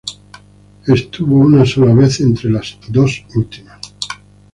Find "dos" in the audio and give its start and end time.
3.83-3.95